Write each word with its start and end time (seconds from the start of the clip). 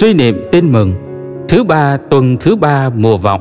Suy 0.00 0.14
niệm 0.14 0.48
tin 0.52 0.72
mừng 0.72 0.92
Thứ 1.48 1.64
ba 1.64 1.96
tuần 1.96 2.36
thứ 2.40 2.56
ba 2.56 2.90
mùa 2.96 3.16
vọng 3.16 3.40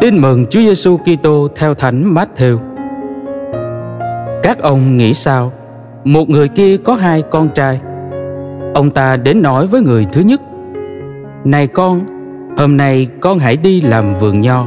Tin 0.00 0.18
mừng 0.18 0.46
Chúa 0.46 0.60
Giêsu 0.60 0.96
Kitô 0.96 1.48
theo 1.56 1.74
Thánh 1.74 2.14
Matthew. 2.14 2.58
Các 4.42 4.58
ông 4.58 4.96
nghĩ 4.96 5.14
sao? 5.14 5.52
Một 6.04 6.28
người 6.28 6.48
kia 6.48 6.76
có 6.76 6.94
hai 6.94 7.22
con 7.22 7.48
trai. 7.48 7.80
Ông 8.74 8.90
ta 8.90 9.16
đến 9.16 9.42
nói 9.42 9.66
với 9.66 9.80
người 9.80 10.06
thứ 10.12 10.20
nhất: 10.20 10.40
"Này 11.44 11.66
con, 11.66 12.00
hôm 12.58 12.76
nay 12.76 13.08
con 13.20 13.38
hãy 13.38 13.56
đi 13.56 13.80
làm 13.80 14.14
vườn 14.14 14.40
nho." 14.40 14.66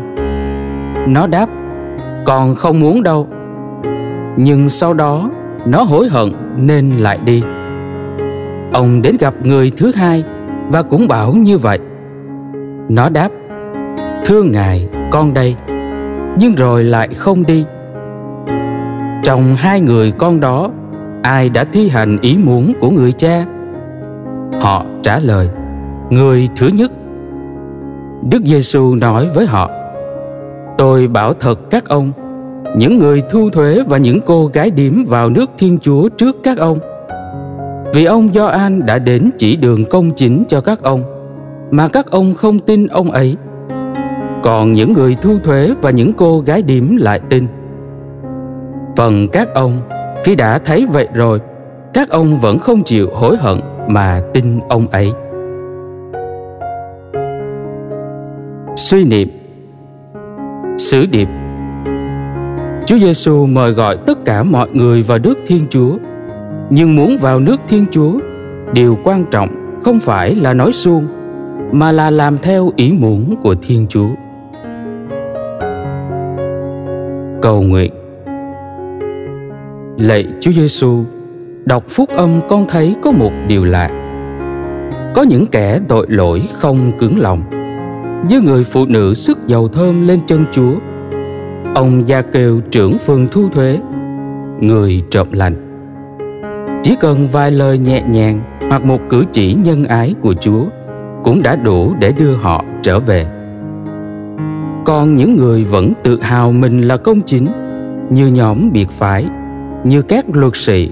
Nó 1.08 1.28
đáp: 1.28 1.50
"Con 2.26 2.56
không 2.56 2.80
muốn 2.80 3.03
đâu." 3.03 3.28
Nhưng 4.38 4.70
sau 4.70 4.94
đó 4.94 5.30
nó 5.66 5.84
hối 5.84 6.08
hận 6.08 6.31
nên 6.58 6.90
lại 6.98 7.20
đi. 7.26 7.44
Ông 8.73 9.02
đến 9.02 9.16
gặp 9.20 9.34
người 9.44 9.72
thứ 9.78 9.91
hai 9.96 10.23
và 10.72 10.82
cũng 10.82 11.08
bảo 11.08 11.34
như 11.34 11.58
vậy. 11.58 11.80
Nó 12.90 13.09
đáp: 13.09 13.30
"Thưa 14.26 14.44
ngài, 14.44 14.90
con 15.12 15.34
đây. 15.34 15.55
Nhưng 16.40 16.55
rồi 16.55 16.84
lại 16.84 17.08
không 17.08 17.45
đi. 17.45 17.66
Trong 19.23 19.55
hai 19.55 19.82
người 19.82 20.12
con 20.12 20.40
đó 20.40 20.70
ai 21.23 21.50
đã 21.50 21.64
thi 21.64 21.90
hành 21.90 22.18
ý 22.22 22.38
muốn 22.44 22.73
của 22.80 22.90
người 22.90 23.12
cha? 23.12 23.45
Họ 24.62 24.86
trả 25.04 25.20
lời 25.20 25.50
người 26.09 26.48
thứ 26.56 26.67
nhất. 26.73 26.92
Đức 28.30 28.42
giêsu 28.45 28.95
nói 28.95 29.30
với 29.36 29.45
họ 29.45 29.70
tôi 30.78 31.08
bảo 31.08 31.34
thật 31.34 31.59
các 31.70 31.88
ông 31.88 32.12
những 32.78 33.00
người 33.00 33.22
thu 33.30 33.50
thuế 33.50 33.84
và 33.88 33.97
những 33.97 34.20
cô 34.25 34.50
gái 34.53 34.72
điếm 34.72 34.94
vào 35.08 35.30
nước 35.30 35.50
thiên 35.58 35.78
chúa 35.81 36.09
trước 36.09 36.36
các 36.44 36.58
ông 36.58 36.80
vì 37.94 38.06
ông 38.06 38.34
Gioan 38.34 38.86
đã 38.86 39.00
đến 39.00 39.30
chỉ 39.38 39.56
đường 39.56 39.86
công 39.86 40.12
chính 40.12 40.44
cho 40.48 40.62
các 40.62 40.84
ông, 40.84 41.04
mà 41.72 41.88
các 41.88 42.12
ông 42.12 42.34
không 42.34 42.59
tin 42.59 42.88
ông 42.88 43.12
ấy. 43.12 43.38
Còn 44.44 44.73
những 44.73 44.94
người 44.94 45.16
thu 45.22 45.38
thuế 45.44 45.73
và 45.81 45.90
những 45.92 46.14
cô 46.14 46.40
gái 46.40 46.62
điểm 46.62 46.98
lại 46.98 47.20
tin. 47.30 47.48
Phần 48.98 49.28
các 49.28 49.54
ông, 49.54 49.81
khi 50.23 50.36
đã 50.36 50.58
thấy 50.58 50.88
vậy 50.92 51.08
rồi, 51.14 51.40
các 51.94 52.09
ông 52.09 52.40
vẫn 52.40 52.59
không 52.59 52.84
chịu 52.84 53.09
hối 53.14 53.38
hận 53.38 53.59
mà 53.88 54.22
tin 54.34 54.59
ông 54.70 54.88
ấy. 54.88 55.12
Suy 58.76 59.06
niệm. 59.06 59.30
Sứ 60.78 61.06
điệp. 61.12 61.28
Chúa 62.86 62.98
Giêsu 62.98 63.46
mời 63.46 63.72
gọi 63.72 63.98
tất 64.06 64.26
cả 64.26 64.44
mọi 64.44 64.70
người 64.74 65.02
vào 65.02 65.18
Đức 65.18 65.38
Thiên 65.48 65.66
Chúa. 65.70 65.98
Nhưng 66.70 66.95
muốn 66.95 67.17
vào 67.17 67.39
nước 67.39 67.62
Thiên 67.67 67.86
Chúa, 67.92 68.20
điều 68.73 68.98
quan 69.03 69.25
trọng 69.31 69.80
không 69.84 70.00
phải 70.00 70.36
là 70.36 70.53
nói 70.53 70.72
suông, 70.72 71.08
mà 71.72 71.92
là 71.92 72.09
làm 72.09 72.38
theo 72.38 72.72
ý 72.75 72.92
muốn 72.92 73.36
của 73.42 73.56
Thiên 73.62 73.86
Chúa. 73.89 74.09
cầu 77.42 77.62
nguyện. 77.62 77.92
Lạy 79.97 80.28
Chúa 80.40 80.52
Giêsu 80.52 81.03
đọc 81.66 81.84
phúc 81.90 82.09
âm 82.09 82.30
con 82.50 82.66
thấy 82.67 82.95
có 83.02 83.12
một 83.12 83.31
điều 83.47 83.66
lạ. 83.66 83.90
Có 85.16 85.22
những 85.22 85.45
kẻ 85.45 85.80
tội 85.88 86.06
lỗi 86.09 86.42
không 86.53 86.92
cứng 87.00 87.20
lòng 87.20 87.44
như 88.30 88.42
người 88.42 88.64
phụ 88.64 88.86
nữ 88.86 89.14
sức 89.14 89.38
dầu 89.47 89.67
thơm 89.67 90.08
lên 90.08 90.20
chân 90.28 90.45
Chúa. 90.52 90.73
Ông 91.75 92.08
gia 92.08 92.22
kêu 92.22 92.62
trưởng 92.72 92.97
phường 92.97 93.28
thu 93.31 93.50
thuế 93.50 93.80
người 94.59 95.02
trộm 95.09 95.28
lành 95.31 95.69
chỉ 96.84 96.95
cần 97.00 97.28
vài 97.31 97.51
lời 97.51 97.78
nhẹ 97.78 98.03
nhàng 98.09 98.59
hoặc 98.69 98.84
một 98.84 99.00
cử 99.09 99.23
chỉ 99.34 99.53
nhân 99.53 99.84
ái 99.84 100.16
của 100.22 100.34
Chúa 100.34 100.66
cũng 101.23 101.41
đã 101.44 101.56
đủ 101.56 101.94
để 102.00 102.12
đưa 102.12 102.35
họ 102.35 102.63
trở 102.81 103.00
về 103.00 103.28
còn 104.85 105.16
những 105.16 105.35
người 105.35 105.63
vẫn 105.63 105.94
tự 106.03 106.19
hào 106.22 106.51
mình 106.51 106.81
là 106.81 106.97
công 106.97 107.22
chính 107.22 107.47
như 108.09 108.28
nhóm 108.28 108.72
biệt 108.72 108.89
phái 108.89 109.25
như 109.84 110.01
các 110.01 110.25
luật 110.34 110.56
sĩ 110.56 110.91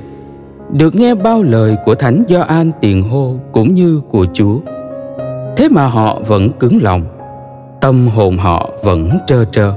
được 0.71 0.95
nghe 0.95 1.15
bao 1.15 1.43
lời 1.43 1.75
của 1.85 1.95
thánh 1.95 2.23
Gioan 2.27 2.71
tiền 2.81 3.01
hô 3.01 3.35
cũng 3.51 3.73
như 3.73 4.01
của 4.09 4.25
Chúa. 4.33 4.59
Thế 5.57 5.69
mà 5.69 5.87
họ 5.87 6.19
vẫn 6.27 6.49
cứng 6.49 6.79
lòng, 6.81 7.03
tâm 7.81 8.07
hồn 8.07 8.37
họ 8.37 8.69
vẫn 8.83 9.09
trơ 9.27 9.43
trơ. 9.43 9.73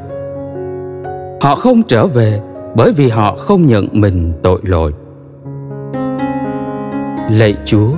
Họ 1.41 1.55
không 1.55 1.83
trở 1.83 2.07
về 2.07 2.41
bởi 2.77 2.93
vì 2.93 3.09
họ 3.09 3.35
không 3.35 3.67
nhận 3.67 3.89
mình 3.93 4.33
tội 4.43 4.61
lỗi. 4.63 4.93
Lạy 7.39 7.55
Chúa, 7.65 7.91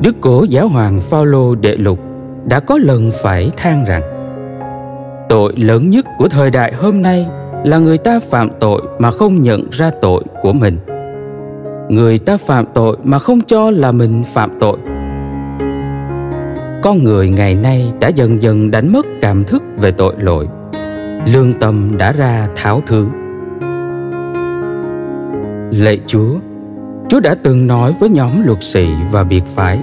Đức 0.00 0.16
Cố 0.20 0.44
Giáo 0.48 0.68
Hoàng 0.68 1.00
Phaolô 1.00 1.54
Đệ 1.54 1.76
Lục 1.76 1.98
đã 2.44 2.60
có 2.60 2.78
lần 2.78 3.10
phải 3.22 3.50
than 3.56 3.84
rằng 3.84 4.02
tội 5.28 5.52
lớn 5.56 5.90
nhất 5.90 6.06
của 6.18 6.28
thời 6.28 6.50
đại 6.50 6.72
hôm 6.72 7.02
nay 7.02 7.26
là 7.64 7.78
người 7.78 7.98
ta 7.98 8.20
phạm 8.30 8.50
tội 8.60 8.82
mà 8.98 9.10
không 9.10 9.42
nhận 9.42 9.70
ra 9.70 9.90
tội 10.00 10.24
của 10.42 10.52
mình. 10.52 10.78
Người 11.88 12.18
ta 12.18 12.36
phạm 12.36 12.64
tội 12.74 12.96
mà 13.04 13.18
không 13.18 13.40
cho 13.40 13.70
là 13.70 13.92
mình 13.92 14.22
phạm 14.34 14.50
tội. 14.60 14.78
Con 16.82 17.04
người 17.04 17.28
ngày 17.28 17.54
nay 17.54 17.92
đã 18.00 18.08
dần 18.08 18.42
dần 18.42 18.70
đánh 18.70 18.92
mất 18.92 19.06
cảm 19.20 19.44
thức 19.44 19.62
về 19.76 19.90
tội 19.90 20.14
lỗi. 20.18 20.48
Lương 21.32 21.52
tâm 21.60 21.98
đã 21.98 22.12
ra 22.12 22.48
tháo 22.56 22.82
thứ. 22.86 23.06
Lạy 25.70 26.00
chúa 26.06 26.34
chúa 27.10 27.20
đã 27.20 27.34
từng 27.34 27.66
nói 27.66 27.94
với 28.00 28.08
nhóm 28.08 28.42
luật 28.46 28.62
sĩ 28.62 28.88
và 29.12 29.24
biệt 29.24 29.42
phái, 29.54 29.80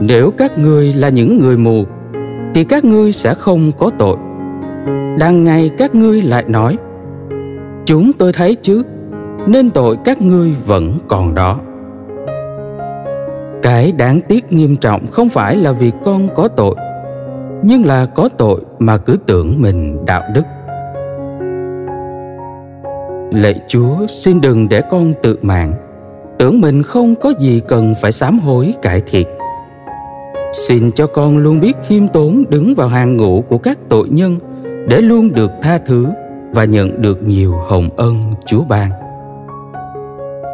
nếu 0.00 0.30
các 0.38 0.58
ngươi 0.58 0.94
là 0.94 1.08
những 1.08 1.38
người 1.38 1.56
mù, 1.56 1.84
thì 2.54 2.64
các 2.64 2.84
ngươi 2.84 3.12
sẽ 3.12 3.34
không 3.34 3.72
có 3.78 3.90
tội. 3.98 4.16
Đang 5.18 5.44
ngày 5.44 5.70
các 5.78 5.94
ngươi 5.94 6.22
lại 6.22 6.44
nói, 6.48 6.76
chúng 7.84 8.12
tôi 8.12 8.32
thấy 8.32 8.56
chứ, 8.62 8.82
nên 9.46 9.70
tội 9.70 9.96
các 10.04 10.22
ngươi 10.22 10.54
vẫn 10.66 10.92
còn 11.08 11.34
đó. 11.34 11.60
Cái 13.62 13.92
đáng 13.92 14.20
tiếc 14.28 14.52
nghiêm 14.52 14.76
trọng 14.76 15.06
không 15.06 15.28
phải 15.28 15.56
là 15.56 15.72
vì 15.72 15.90
con 16.04 16.28
có 16.34 16.48
tội, 16.48 16.74
nhưng 17.62 17.84
là 17.84 18.06
có 18.14 18.28
tội 18.38 18.60
mà 18.78 18.98
cứ 18.98 19.16
tưởng 19.26 19.54
mình 19.58 20.04
đạo 20.06 20.22
đức. 20.34 20.44
Lạy 23.32 23.60
chúa, 23.68 24.06
xin 24.08 24.40
đừng 24.40 24.68
để 24.68 24.82
con 24.90 25.12
tự 25.22 25.38
mạng 25.42 25.91
tưởng 26.42 26.60
mình 26.60 26.82
không 26.82 27.14
có 27.14 27.32
gì 27.38 27.60
cần 27.68 27.94
phải 28.00 28.12
sám 28.12 28.38
hối 28.38 28.74
cải 28.82 29.00
thiện 29.00 29.26
xin 30.52 30.92
cho 30.92 31.06
con 31.06 31.38
luôn 31.38 31.60
biết 31.60 31.72
khiêm 31.86 32.08
tốn 32.08 32.44
đứng 32.48 32.74
vào 32.74 32.88
hàng 32.88 33.16
ngũ 33.16 33.44
của 33.48 33.58
các 33.58 33.78
tội 33.88 34.08
nhân 34.08 34.38
để 34.88 35.00
luôn 35.00 35.32
được 35.32 35.50
tha 35.62 35.78
thứ 35.78 36.06
và 36.54 36.64
nhận 36.64 37.02
được 37.02 37.22
nhiều 37.22 37.52
hồng 37.52 37.88
ân 37.96 38.16
Chúa 38.46 38.64
ban. 38.64 38.90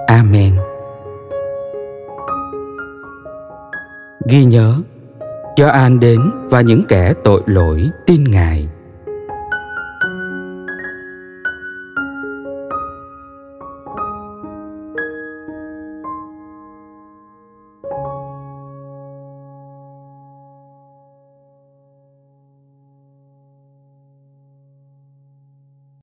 Amen. 0.06 0.53
Ghi 4.28 4.44
nhớ, 4.44 4.75
cho 5.56 5.69
An 5.69 6.00
đến 6.00 6.20
và 6.44 6.60
những 6.60 6.82
kẻ 6.88 7.12
tội 7.25 7.43
lỗi 7.47 7.88
tin 8.06 8.25
Ngài 8.25 8.69